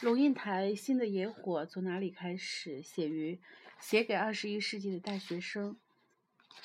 [0.00, 3.40] 龙应台《新的野火从哪里开始》写于
[3.80, 5.76] 写给二十一世纪的大学生。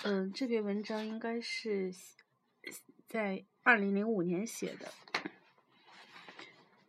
[0.03, 1.91] 嗯，这篇文章应该是
[3.07, 4.93] 在二零零五年写的。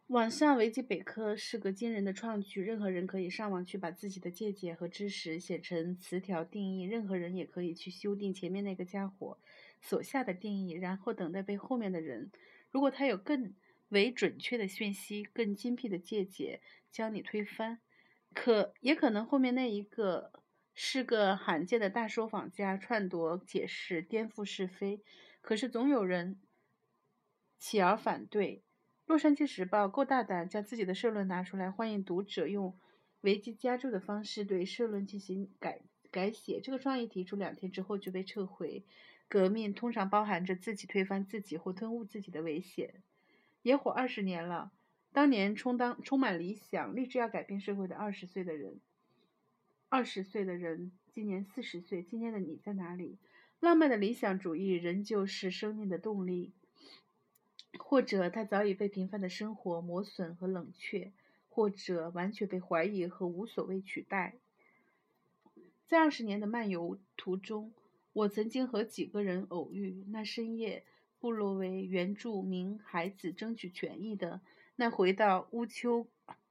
[0.09, 9.39] 网上维基百科是个惊人的创举，任何人可以上网去把自己的见解和知识写成词条定义，任何人也可以去修订前面那个家伙
[9.81, 12.31] 所下的定义，然后等待被后面的人，
[12.71, 13.55] 如果他有更。
[13.89, 16.61] 为准确的讯息，更精辟的见解，
[16.91, 17.81] 将你推翻。
[18.33, 20.33] 可也可能后面那一个
[20.75, 25.01] 是个罕见的大说谎家，篡夺解释，颠覆是非。
[25.41, 26.41] 可是总有人
[27.59, 28.63] 起而反对。
[29.07, 32.77] 洛杉矶时报够大胆，将自己的社论拿出来，欢迎读者用
[33.21, 36.61] 维基加注的方式对社论进行改改写。
[36.61, 38.85] 这个创意提出两天之后就被撤回。
[39.29, 43.03] 革命通常包含着自己推翻自己或吞误自己的危险。
[43.65, 44.73] 野火二十年了，
[45.11, 48.79] 当年充当充满理想、立志要改变社会的二十岁的人，
[49.89, 53.17] 二十岁的人今年四十岁，今天的你在哪里？
[53.61, 56.53] 浪漫的理想主义仍旧是生命的动力，
[57.79, 61.11] 或者它早已被平凡的生活磨损和冷却，
[61.49, 64.35] 或者完全被怀疑和无所谓取代。
[65.87, 67.73] 在二十年的漫游途中，
[68.13, 70.85] 我曾经和几个人偶遇，那深夜。
[71.25, 74.43] 部落为原住民孩子争取权益的，
[74.77, 76.07] 那回到乌丘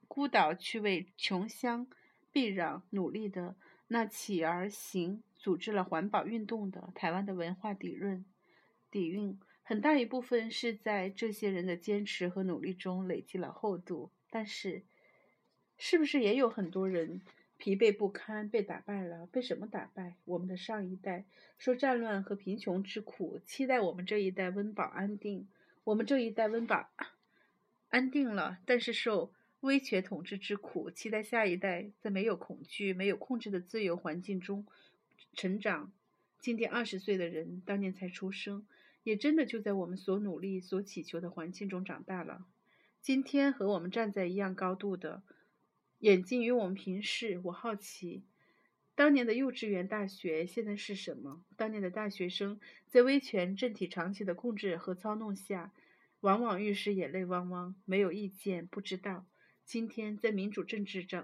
[0.07, 1.85] 孤岛去为穷乡
[2.31, 3.55] 避壤努力的，
[3.89, 8.25] 那起而行组织了环保运动的，台湾的文化底蕴，
[8.89, 14.09] 底蕴很大一部分是在这些人的坚持和努力中累积了厚度。
[14.31, 14.81] 但是，
[15.77, 17.21] 是不是也有很多人？
[17.63, 19.25] 疲惫不堪，被打败了。
[19.27, 20.17] 被什么打败？
[20.25, 21.23] 我们的上一代
[21.57, 25.47] 受战乱和贫穷之苦，期待我们这一代温饱安定。
[25.85, 26.89] 我们这一代温饱
[27.87, 34.67] 安定了，但是受威权统治之苦，期待下一代在没有恐惧、没有控制的自由环境中
[35.31, 35.93] 成长。
[36.41, 38.67] 今天二十岁的人，当年才出生，
[39.03, 42.45] 也真的就在我们所努力、所祈求的环境中长大了。
[43.01, 45.23] 今天和我们站在一样高度的。
[46.03, 48.25] 眼睛与我们平视，我好奇，
[48.93, 51.45] 当年的幼稚园、大学现在是什么？
[51.55, 52.59] 当年的大学生
[52.89, 55.71] 在威权政体长期的控制和操弄下，
[56.19, 59.25] 往往遇事眼泪汪汪，没有意见，不知道。
[59.63, 61.23] 今天在民主政治中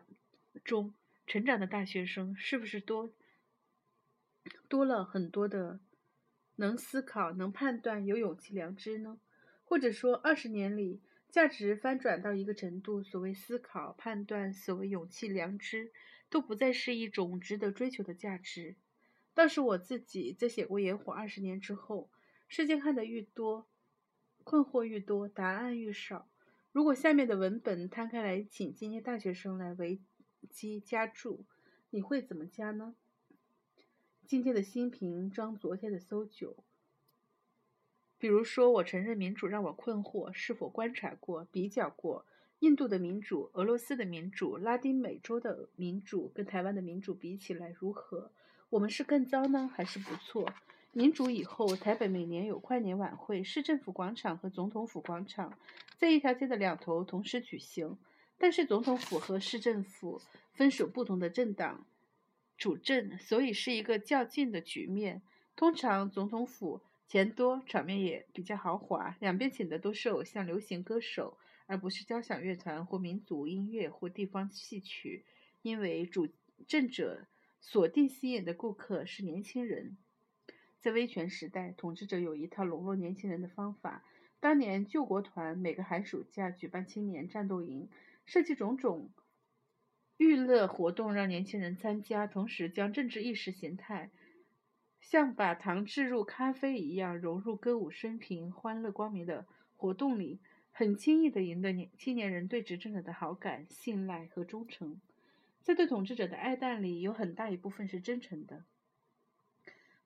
[0.63, 0.93] 中
[1.27, 3.13] 成长的大学生，是不是多
[4.69, 5.81] 多了很多的
[6.55, 9.19] 能思考、能判断、有勇气、良知呢？
[9.65, 11.01] 或者说，二十年里？
[11.29, 15.91] 价值翻转到一个程度，所谓思考、判断，所谓勇气、良知，
[16.27, 18.75] 都不再是一种值得追求的价值。
[19.35, 22.09] 倒是我自己在写过《野火》二十年之后，
[22.47, 23.67] 世界看得愈多，
[24.43, 26.27] 困惑愈多，答案愈少。
[26.71, 29.99] 如果下面的文本摊开来，请今天大学生来维
[30.49, 31.45] 基加注，
[31.91, 32.95] 你会怎么加呢？
[34.25, 36.63] 今天的新评装昨天的搜九。
[38.19, 42.25] 比如说，我承认民主让我困惑：是否观察过、比较过
[42.59, 48.29] 印度的民主、俄罗斯的民主、拉丁美洲的民主，跟台湾的民主比起来如何？
[48.69, 50.51] 我们是更糟呢，还是不错？
[50.91, 55.57] 民主以后，台北每年有跨年晚会，市政府广场和总统府广场
[55.95, 57.97] 在一条街的两头同时举行，
[58.37, 60.21] 但是总统府和市政府
[60.53, 61.85] 分属不同的政党
[62.57, 65.21] 主政，所以是一个较劲的局面。
[65.55, 66.81] 通常总统府。
[67.09, 69.17] 钱多，场面也比较豪华。
[69.19, 75.25] 两边请的都是偶像流行歌手，而不是交响乐团或民族音乐或地方戏曲。
[75.63, 76.29] 因为主
[76.67, 77.25] 政者
[77.59, 79.97] 锁定吸引的顾客是年轻人。
[80.79, 84.05] 在威权时代，统治者有一套笼络年轻人的方法。
[84.39, 87.89] 当年救国团每个寒暑假举办青年战斗营，
[88.27, 89.09] 设计种种
[90.17, 94.11] 娱乐活动让年轻人参加，同时将政治意识形态。
[95.09, 99.43] 像把糖置入咖啡一样融入歌舞升平、欢乐光明的
[99.75, 100.37] 活动里，
[100.71, 105.01] 很轻易地赢得年青年人对执政者的好感、信赖和忠诚。
[105.63, 108.63] 在对统治者的爱戴里，有很大一部分是真诚的。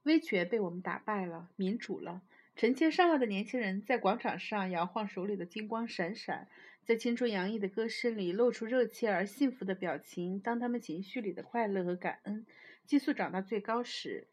[0.03, 2.21] 威权被我们打败了，民主了。
[2.55, 6.47] 成千上万的年轻人在广场上摇晃手里的金光闪闪，
[6.85, 10.39] 在青春洋溢的歌声里露出热切而幸福的表情。
[10.39, 12.45] 当他们情绪里的快乐和感恩
[12.85, 14.27] 激素涨到最高时，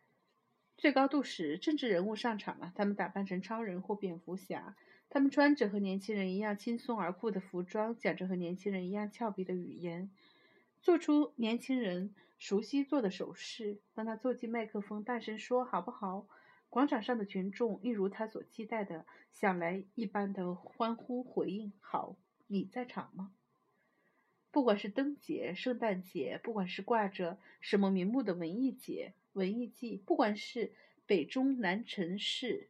[0.80, 2.72] 最高度时，政治人物上场了。
[2.74, 4.74] 他们打扮成超人或蝙蝠侠，
[5.10, 10.10] 他们穿着和年轻人一样轻松而酷的服装，讲着和年轻人一样俏皮的语言，
[10.80, 13.78] 做出年轻人熟悉做的手势。
[13.92, 16.26] 当他坐进麦克风，大声说：“好不好？”
[16.70, 22.16] 广场上的群众一如他所期待的想来一般的欢呼回应：“好，
[22.46, 23.32] 你在场吗？”
[24.50, 30.72] 不管是灯节、圣诞节，不管是挂着什么名目的文艺节、文艺季，不管是
[31.06, 32.68] 北中南城市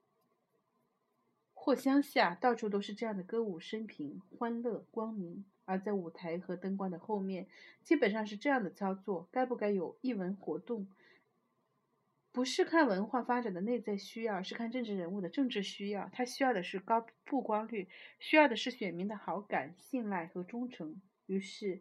[1.52, 5.44] 或乡下，到处都是这样的歌舞升平、欢乐光明。
[5.66, 7.46] 而在舞台和灯光的后面，
[7.84, 10.88] 基本上是这样的操作：该不该有艺文活动？
[12.32, 16.08] 不是看文化发展的内在需要，是看政治人物的政治需要。
[16.12, 21.00] 他需要的是高曝光率，需要的是选民的好感、信赖和忠诚。
[21.26, 21.80] 于是，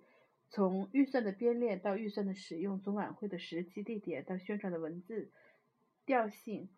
[0.50, 5.30] 从预算的编列到预算的使用，从晚会的时机地点到宣传的文字
[6.06, 6.69] 调性，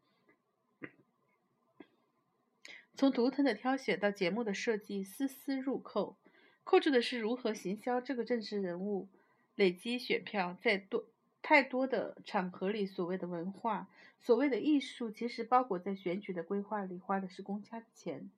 [2.95, 6.17] 从图腾的挑选到节目的设计，丝丝入扣，
[6.63, 9.07] 扣住的是如何行销这个政治人物，
[9.55, 11.05] 累积选票，在多。
[11.43, 13.89] 太多的场合里，所谓的文化、
[14.19, 18.29] 所谓的艺术，其实包裹在选举的规划里，花的是公家的钱。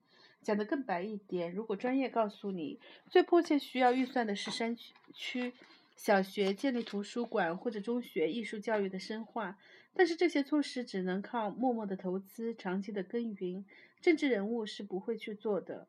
[0.44, 2.78] 讲得更白一点，如果专业告诉你，
[3.10, 4.76] 最迫切需要预算的是山
[5.12, 5.52] 区
[5.96, 9.58] 小学建立图书馆或者中学艺术教育的深化，
[9.94, 13.64] 但是这些措施只能靠默默的投资、长期的耕耘，
[14.00, 15.88] 政治人物是不会去做的。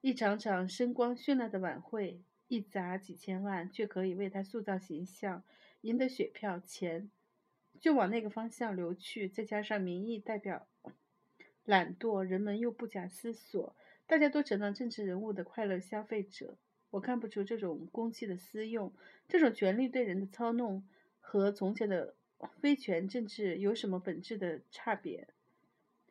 [0.00, 5.42] 一场场声光绚烂的晚会，一砸几千万，却可以为他塑造形象。
[5.82, 7.10] 赢得选票钱
[7.78, 10.66] 就往那个方向流去，再加上民意代表
[11.64, 16.56] 懒惰，人们又不假思索，大家都成了政治人物的快乐消费者。
[16.90, 18.92] 我看不出这种公器的私用，
[19.26, 20.86] 这种权力对人的操弄
[21.20, 22.14] 和从前的
[22.60, 25.28] 威权政治有什么本质的差别。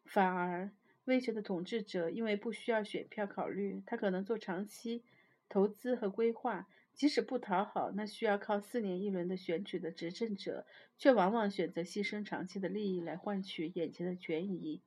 [0.06, 0.72] 反而，
[1.06, 5.04] 威权的统治者因为不需要选票考虑，他可能做长期
[5.48, 6.68] 投资和规划。
[6.94, 10.64] 即使不讨好那需要靠四年一轮的选举的执政者，
[10.96, 14.80] 却往往选择牺牲长期的利益来换取眼前的权益，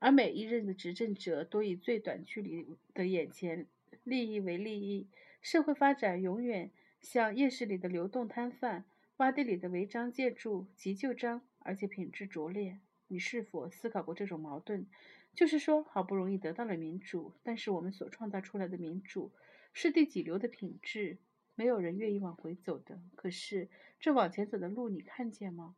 [0.00, 3.66] 而每一任的执政者都以最短距离的眼前
[4.02, 5.06] 利益为利益。
[5.40, 6.70] 社会发展永远
[7.00, 8.84] 像夜市里的流动摊贩，
[9.18, 12.78] 洼地里的违章建筑，急就章，而且品质拙劣。
[13.08, 14.86] 你是否思考过这种矛盾？
[15.34, 19.30] 就是说，好不容易得到了民主，但是我们所创造出来的民主
[19.72, 21.18] 是第几流的品质？
[21.54, 23.68] 没有人愿意往回走的，可是
[23.98, 25.76] 这往前走的路你看见吗？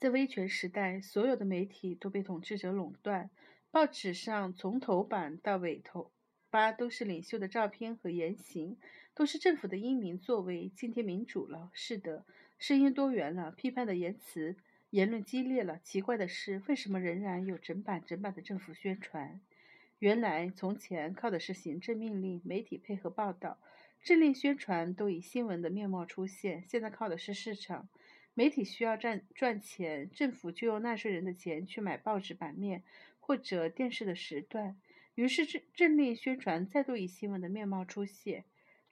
[0.00, 3.28] 在威权时代，所有的媒体都被统治者垄断，
[3.70, 6.10] 报纸上从头版到尾头
[6.48, 8.78] 八都是领袖的照片和言行，
[9.14, 10.72] 都是政府的英明作为。
[10.74, 12.24] 今天民主了，是的，
[12.58, 14.56] 声音多元了，批判的言辞
[14.88, 15.78] 言论激烈了。
[15.84, 19.38] 奇怪的是，为什么仍然有整版整版的政府宣传？
[19.98, 23.58] 原来从前靠的是行政命令，媒体配合报道。
[24.02, 27.86] 政令宣传都以新闻的面貌出现，现在靠的是市场，
[28.34, 32.82] 媒体需要赚赚钱，政府就用纳税人的钱去买报纸版面
[33.18, 34.80] 或者电视的时段，
[35.14, 38.44] 于是政政令宣传再度以新闻的面貌出现，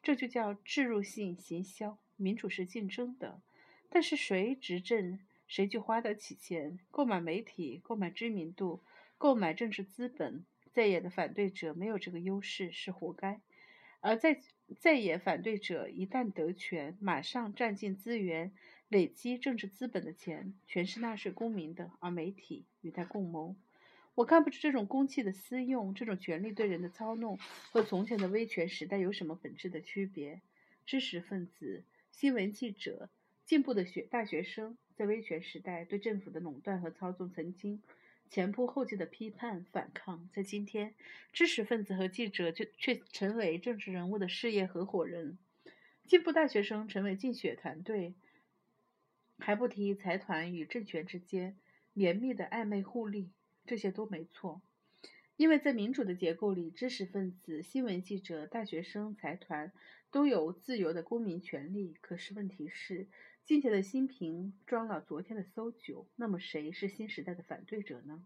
[0.02, 1.99] 这就叫置入性行销。
[2.17, 3.40] 民主是竞争的，
[3.88, 8.82] 但是谁执政，谁就花得起钱购买媒体、购买知名度、
[9.17, 10.44] 购买政治资本。
[10.73, 13.40] 在野的反对者没有这个优势，是活该，
[14.00, 14.40] 而在。
[14.79, 18.52] 在野反对者一旦得权，马上占尽资源，
[18.88, 23.55] 累积政治资本的钱，全是纳税公民的，而媒体与他共谋。
[24.14, 27.38] 我看不出这种公器的私用，这种权力对人的操弄，
[27.70, 30.40] 和从前的威权时代有什么本质的区别。
[30.87, 33.11] 知识分子、新闻记者、
[33.45, 37.83] 进步的学大学生，在威权时代对政府的垄断和操纵，曾经。
[38.30, 40.95] 前仆后继的批判反抗，在今天，
[41.33, 45.38] 知识分子和记者就却成为政治人物的事业合伙人，
[46.07, 48.14] 进步大学生成为竞选团队，
[49.38, 51.57] 还不提财团与政权之间
[51.92, 53.30] 绵密的暧昧互利，
[53.64, 54.61] 这些都没错，
[55.37, 59.73] 因为在民主的结构里，知识分子、新闻记者、大学生、财团
[60.11, 61.97] 都有自由的公民权利。
[62.00, 63.09] 可是问题是。
[63.45, 68.23] 今天的新瓶装了昨天的馊酒，那么谁是新时代的反对者呢？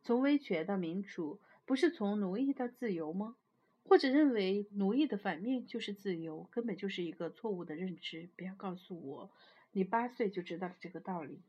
[0.00, 3.34] 从威权到民主，不是从奴役到自由吗？
[3.82, 8.28] 或者认为奴役的反面就是自由，根本就是一个错误的认知。
[8.36, 9.32] 不要告诉我，
[9.76, 11.40] 你八岁就知道了这个道理。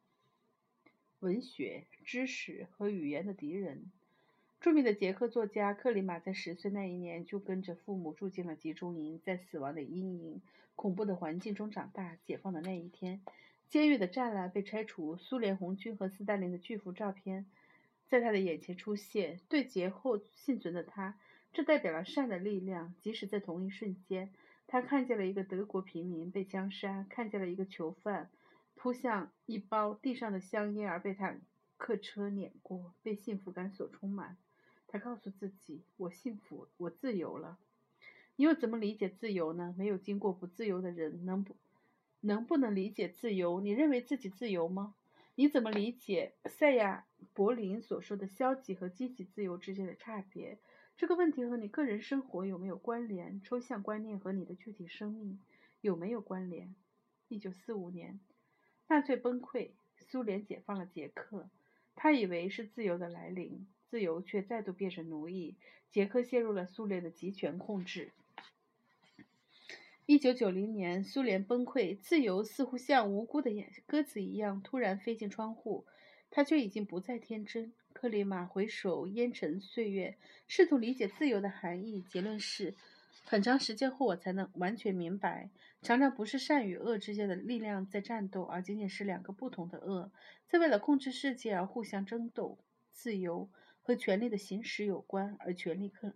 [1.20, 3.92] 文学、知识和语言的敌人。
[4.60, 10.42] 著名的捷克作家克里马在十岁那一年就跟着父母住进了集中营，在死亡的阴影、
[10.76, 12.18] 恐怖的环境中长大。
[12.26, 13.22] 解放的那一天，
[13.70, 17.46] 监狱的栅栏被拆除，苏联红军和斯大林的巨幅照片
[18.08, 19.40] 在他的眼前出现。
[19.50, 21.16] 对劫后幸存的他，
[21.54, 22.96] 这代表了善的力量。
[23.02, 24.32] 即使在同一瞬间，
[24.68, 28.30] 他看见了一个德国平民被枪杀，看见了一个囚犯
[28.76, 31.42] 扑向一包地上的香烟而被坦
[31.78, 34.38] 克车碾过，被幸福感所充满。
[34.88, 37.58] 他告诉自己：“我幸福，我自由了。”
[38.38, 39.74] 你又怎么理解自由呢？
[39.78, 41.56] 没有经过不自由的人，能不
[42.22, 43.62] 能不能理解自由？
[43.62, 44.96] 你认为自己自由吗？
[45.36, 50.58] 你怎么理解塞亚·柏林所说的消极和积极自由之间的差别？
[50.98, 53.42] 这个问题和你个人生活有没有关联？
[53.44, 55.42] 抽象观念和你的具体生命
[55.82, 56.74] 有没有关联？
[57.28, 58.22] 一九四五年，
[58.88, 61.50] 纳粹崩溃，苏联解放了捷克，
[61.96, 65.58] 他以为是自由的来临，自由却再度变成奴役，
[65.92, 68.14] 捷克陷入了苏联的集权控制。
[70.06, 73.52] 一九九零年，苏联崩溃，自由似乎像无辜的
[73.86, 75.86] 鸽子一样突然飞进窗户，
[76.32, 77.74] 他却已经不再天真。
[78.06, 80.16] 克里马回首烟尘岁月，
[80.48, 82.04] 试图理解自由的含义。
[82.04, 82.76] 结论是，
[83.24, 85.50] 很长时间后我才能完全明白，
[85.82, 90.12] 常常不是善与恶之间的力量在战斗，而仅仅是两个不同的恶，
[90.48, 92.60] 在为了控制世界而互相争斗。
[92.92, 93.50] 自由
[93.82, 96.14] 和权力的行使有关，而权力克。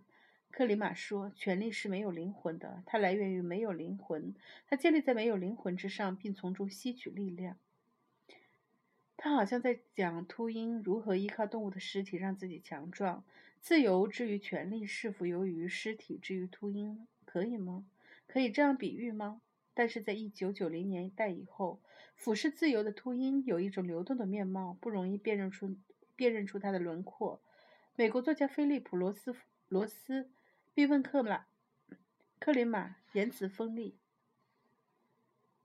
[0.52, 4.32] 克里马说：“权力是没有灵魂的，它来源于没有灵魂，
[4.68, 7.58] 它建立在没有灵魂之上，并从中吸取力量。”
[9.22, 13.22] 他好像在讲秃鹰如何依靠动物的尸体让自己强壮。
[13.60, 17.06] 自由至于权力，是否由于尸体至于秃鹰？
[17.26, 17.84] 可以吗？
[18.26, 19.42] 可以这样比喻吗？
[19.74, 21.82] 但是在一九九零年代以后，
[22.14, 25.76] 俯视自由的秃鹰有一种流动的面貌，不容易辨认出
[26.16, 27.42] 辨认出它的轮廓。
[27.96, 29.36] 美国作家菲利普罗斯
[29.68, 30.30] 罗斯。
[30.72, 31.44] 逼问克马
[32.38, 33.98] 克里马言辞锋利。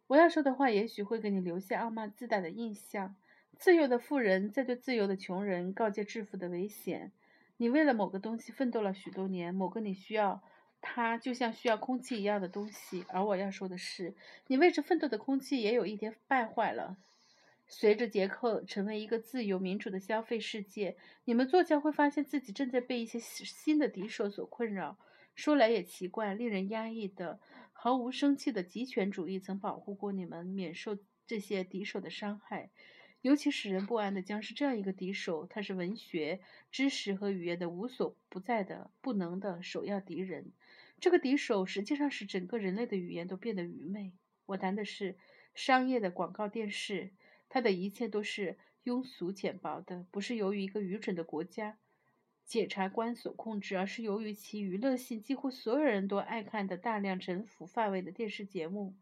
[0.07, 3.15] 我要说的话也许会给你留下傲慢自大的印象。
[3.57, 7.11] 自由的富人在对自由的穷人告诫致富的危险。
[7.57, 10.43] 你为了某个东西奋斗了许多年，某个你需要
[10.81, 13.05] 它就像需要空气一样的东西。
[13.07, 14.13] 而我要说的是，
[14.47, 16.97] 你为之奋斗的空气也有一天败坏了。
[17.67, 24.97] 随着捷克成为一个自由民主的消费世界，你们作家会发现自己正在被一些新的敌手所困扰。
[25.33, 27.39] 说来也奇怪，令人压抑的、
[27.73, 32.69] 毫无生气的极权主义曾保护过你们免受这些敌手的伤害。
[33.25, 36.41] 尤其使人不安的将是这样一个敌手，他是文学、
[36.71, 40.51] 知识和语言的无所不在的、不能的首要敌人。
[40.99, 44.13] 这个敌手实际上使整个人类的语言都变得愚昧。
[44.45, 45.17] 我谈的是
[45.55, 47.13] 商业的广告电视。
[47.49, 51.79] 他的一切都是庸俗浅薄的，不是由于一个愚蠢的国家
[52.45, 58.93] 检察官所控制，而是由于其娱乐性几乎所有人都爱看的大量沉浮乏味的电视节目。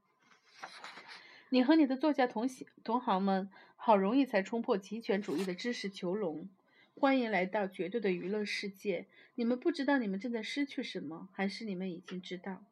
[1.50, 3.48] 你和你的作家同行同行们
[3.86, 6.48] 好容易才冲破极权主义的知识囚笼，
[6.96, 9.08] 欢迎来到绝对的娱乐世界。
[9.36, 12.64] 你们不知道你们正在失去什么，还是你们已经知道？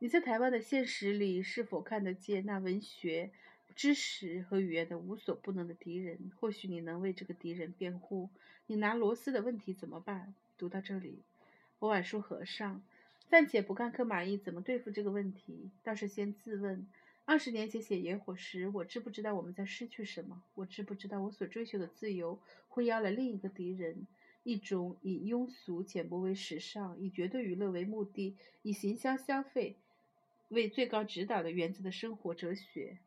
[0.00, 3.30] 你在台湾的现实里是否看得见那文学？
[3.76, 8.28] 知识和语言的无所不能的敌人，或许你能为这个敌人辩护。
[8.66, 10.34] 你拿罗斯的问题怎么办？
[10.58, 11.20] 读到这里，
[11.78, 12.82] 我把书合上，
[13.28, 16.84] 暂且不看科马伊怎么对付这个问题，倒是先自问：
[17.26, 20.44] 二十年前写野火时，我知不知道我们在失去什么？
[20.54, 24.06] 我知不知道我所追求的自由会邀来另一个敌人？
[24.44, 29.74] 一种以庸俗浅薄为时尚，以绝对娱乐为目的，以行销消费
[30.50, 32.98] 为最高指导的原则的生活哲学。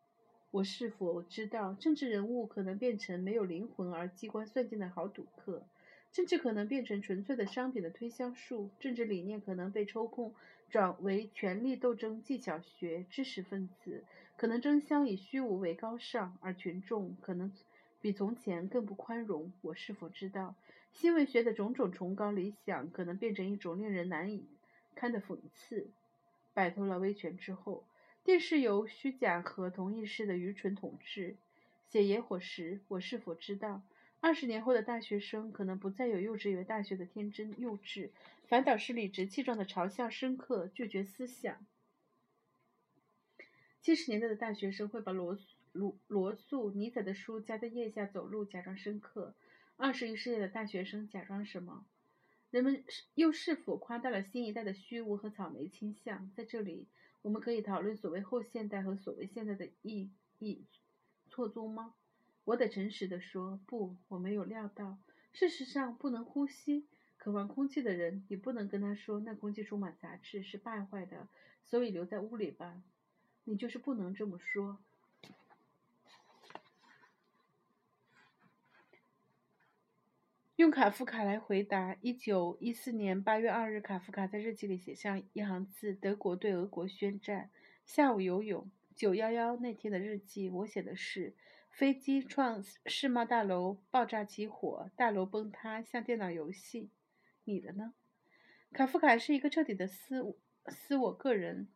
[0.52, 5.64] 我是否知道，政治人物可能变成没有灵魂而机关算尽的豪赌客？
[6.12, 8.70] 政治可能变成纯粹的商品的推销术？
[8.82, 10.34] 政治理念可能被抽空
[10.70, 13.06] 转为权力斗争技巧学？
[13.10, 14.04] 知识分子
[14.38, 17.52] 可能争相以虚无为高尚，而群众可能
[18.00, 19.52] 比从前更不宽容？
[19.62, 20.56] 我是否知道，
[20.92, 24.46] 新闻学的种种崇高理想可能变成一种令人难以
[24.96, 25.90] 堪的讽刺？
[26.54, 27.84] 摆脱了威权之后。
[28.24, 31.36] 电视由虚假和同意式的愚蠢统治。
[31.88, 33.82] 写野火时，我是否知道，
[34.20, 38.10] 二十年后的大学生可能不再有幼稚园大学的天真幼稚，
[38.50, 41.68] 反倒是理直气壮的嘲笑深刻，拒绝思想。
[43.80, 45.38] 七十年代的大学生会把罗
[45.72, 49.36] 罗罗素、尼采的书夹在腋下走路，假装深刻。
[49.78, 51.86] 二十一世纪的大学生假装什么？
[52.50, 56.32] 人们是又是否夸大了新一代的虚无和草莓倾向？
[56.36, 56.88] 在这里。
[57.22, 60.66] 我们可以讨论所谓后现代和所谓现代的意义
[61.30, 61.94] 错综吗？
[62.46, 64.98] 我得诚实地说，不，我没有料到。
[65.34, 66.88] 事实上，不能呼吸、
[67.20, 71.28] 渴望空气的人，你不能跟他说那空气充满杂质，是败坏的，
[71.64, 72.82] 所以留在屋里吧。
[73.44, 74.80] 你就是不能这么说。
[80.56, 81.98] 用卡夫卡来回答。
[82.02, 87.50] 一九一四年八月二日，卡夫卡在日记里写下一行字：“德国对俄国宣战。”
[87.86, 88.70] 下午游泳。
[88.96, 91.34] 九幺幺那天的日记，我写的是：
[91.70, 96.90] 飞机撞世贸大楼，爆炸起火，大楼崩塌，像电脑游戏。
[97.50, 97.94] 你的呢？
[98.72, 100.36] 卡夫卡是一个彻底的私
[100.68, 101.68] 私我个人，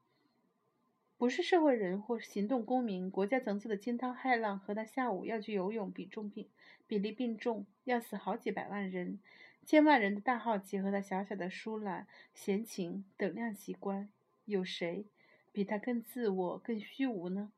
[1.18, 3.10] 不是社会人或行动公民。
[3.10, 6.48] 国家层次的惊涛骇浪和他下午要去游泳比重病
[6.86, 9.20] 比例并重，要死好几百万人、
[9.66, 14.10] 千万人的大好奇和他小小的疏懒闲情等量习惯，
[14.46, 15.08] 有谁
[15.52, 17.52] 比他更自我、更虚无呢？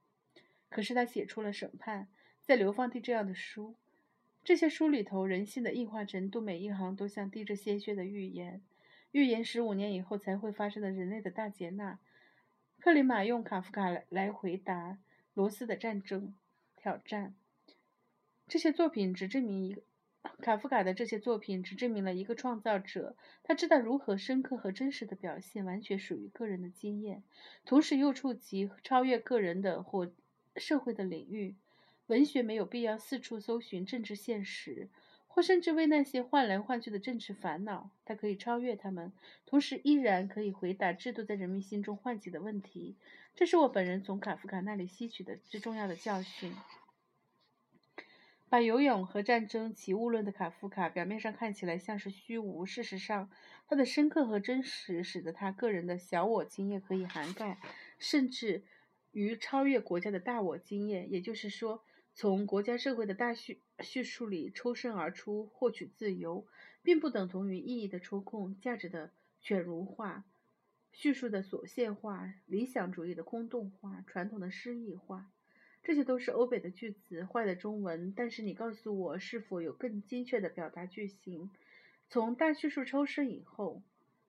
[0.69, 2.03] 可是他写出了《审判》
[2.41, 3.75] 在流放地这样的书，
[4.45, 8.61] 这些书里头人性的异化程度，每一行都像滴着鲜血的预言，
[9.11, 11.97] 预言十五年以后才会发生的人类的大劫难。
[12.79, 14.99] 克里马用卡夫卡来来回答
[15.33, 16.35] 罗斯的战争
[16.75, 17.33] 挑战。
[18.47, 19.81] 这些作品只证明一个
[20.43, 27.23] 卡夫卡的这些作品只证明了一个创造者，他知道如何深刻和真实的表现完全属于个人的经验，
[27.65, 30.13] 同时又触及超越个人的或。
[30.57, 31.53] 社会的领域，
[32.07, 34.89] 文学没有必要四处搜寻政治现实，
[35.27, 37.89] 或甚至为那些换来换去的政治烦恼。
[38.05, 39.11] 它可以超越他们，
[39.47, 42.95] 同时依然可以回答制度在人民心中唤起的问题。
[43.33, 46.53] 这是我本人从卡夫卡那里吸取的最重要的教训。
[48.47, 53.31] 把游泳和战争起物论的卡夫卡，表面上看起来像是虚无，事实上，
[53.67, 57.57] 他的深刻和真实，使得他个人的小我经验可以涵盖，
[57.97, 58.63] 甚至。
[59.11, 61.85] 于超越国家的大我经验，也就是说，
[62.17, 66.47] 从国家社会的大叙叙述里抽身而出，获取自由，
[66.81, 70.23] 并不等同于意义的抽空、价值的犬儒化、
[70.93, 75.29] 叙述的琐线化、理想主义的空洞化、传统的诗意化。
[75.83, 78.13] 这些都是欧北的句子，坏的中文。
[78.15, 81.51] 但是你告诉我，是否有更精确的表达句型？
[82.07, 83.83] 从大叙述抽身以后，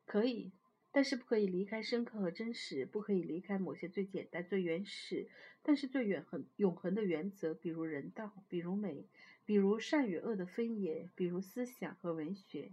[0.07, 0.51] 可以。
[0.97, 5.29] 但是不可以离开深刻和真实，不可以离开某些最简单、最原始，
[5.63, 9.05] 但是最远恒、永恒的原则，比如人道，比如美，
[9.45, 12.71] 比如善与恶的分野，比如思想和文学。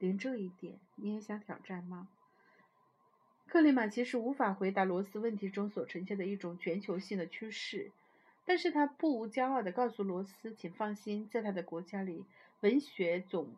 [0.00, 2.08] 连这一点你也想挑战吗？
[3.46, 7.92] 克里马其实无法回答罗斯问题中所呈现的一种全球性的趋势，
[8.44, 12.24] 但是他不无骄傲地告诉罗斯：“请放心，在他的国家里，
[12.62, 13.54] 文学总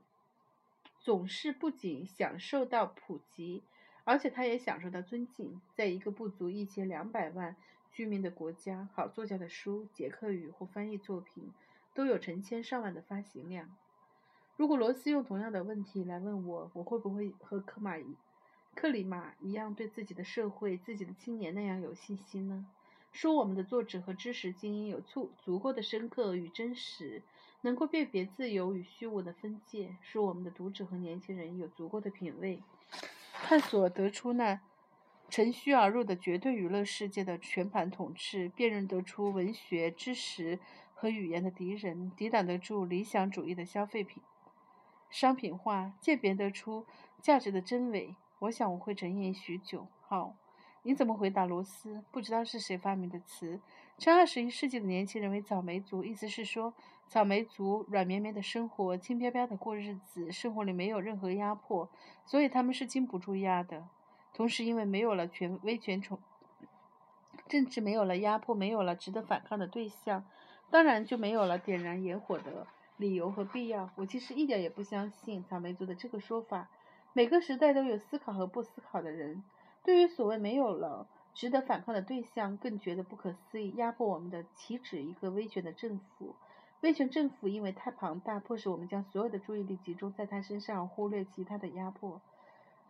[1.01, 3.63] 总是不仅享受到普及。”
[4.05, 7.57] 而且他也享受到尊敬，在一个不足一千两百万
[7.91, 11.51] 居民的国家，好作家的书、捷克语或翻译作品
[11.95, 13.75] 都有成千上万的发行量。
[14.57, 17.97] 如果罗斯用同样的问题来问我，我会不会和克马、
[18.75, 22.67] 克里马一样对自己的社会、自己的青年那样有信心呢？
[23.11, 27.23] 说我们的作者和知识精英有足足够的深刻与真实，
[27.63, 32.61] 能够辨别自由与虚无的分界；说我们的读者和年轻人有足够的品味。
[33.47, 34.59] 探索得出那
[35.29, 40.59] 乘虚而入的绝对娱乐世界的全盘统治，辨认得出文学知识
[40.95, 44.23] 和语言的敌人，抵挡得住理想主义的消费品
[45.11, 46.87] 商品化，鉴别得出
[47.21, 48.17] 价值的真伪。
[48.39, 49.89] 我想我会沉吟许久。
[50.01, 50.35] 好，
[50.83, 52.03] 你怎么回答罗斯？
[52.11, 53.61] 不知道是谁发明的词，
[53.99, 56.73] 称二十一世纪的年轻人为“草莓族”，意思是说，
[57.07, 61.89] 草莓族软绵绵的生活，轻飘飘的过日子，生活里没有任何压迫，
[62.25, 63.87] 所以他们是经不住压的。
[64.33, 66.19] 同时，因为没有了权威权宠，
[67.47, 70.25] 政治没有了压迫，没有了值得反抗的对象，
[70.71, 73.91] 当然就没有了点燃野火的理由和必要。
[73.95, 76.69] 我其实一点也不相信草莓族的这个说法。
[77.13, 79.45] 每个时代都有思考和不思考的人。
[79.85, 81.07] 对于所谓没有了。
[81.35, 83.73] 值得反抗的对象更觉得不可思议。
[83.75, 86.37] 压迫我们的岂止一个威权的政府？
[86.85, 92.21] 威权政府因为太庞大，迫使我们将所有的注意力集中在他身上，忽略其他的压迫。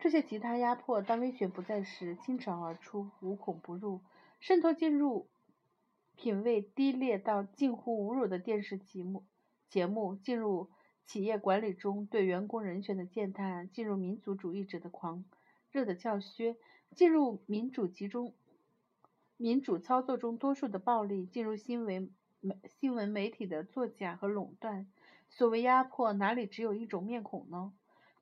[0.00, 4.00] 这些其他压迫，当威权不在时，倾巢而出，无孔不入，
[4.40, 5.28] 渗透进入
[6.16, 9.22] 品味低劣到近乎侮辱的电视节目，
[9.68, 10.70] 节目进入
[11.06, 15.24] 企业管理中对员工人权的践踏，进入民族主义者的狂
[15.70, 16.56] 热的教靴。
[16.96, 18.34] 进入民主集中、
[19.36, 22.10] 民主操作中多数的暴力，进入新闻
[22.80, 24.86] 新闻媒体的作假和垄断。
[25.30, 27.72] 所谓压迫，哪里只有一种面孔呢？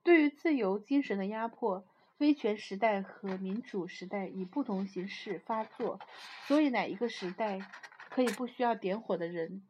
[0.02, 1.86] 对于自由精神的压迫，
[2.18, 6.00] 威权时代和民主时代以不同形式发作。
[6.46, 7.60] 所以，哪一个时代
[8.10, 9.62] 可以不需要点火的人？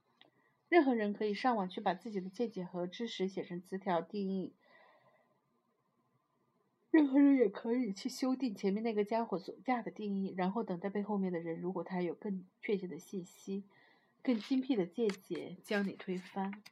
[0.68, 4.54] 任何人可以上网去把自己的见解和知识写成词条定义。
[6.90, 13.64] 任何人也可以去修订前面那个家伙所下的定义，然后等待被后面的人，如果他有更确切的信息、
[14.22, 16.62] 更精辟的见解，将你推翻。